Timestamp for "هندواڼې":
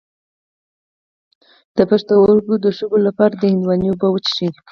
3.51-3.87